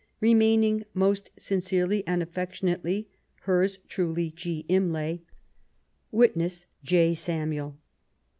Remaining 0.19 0.83
most 0.95 1.29
sincerely 1.37 2.03
and 2.07 2.23
affectionately 2.23 3.07
hers 3.41 3.77
ti*uly, 3.87 4.31
G. 4.33 4.65
Imlat. 4.67 5.19
Witness, 6.11 6.65
J. 6.83 7.13
Samuel. 7.13 7.77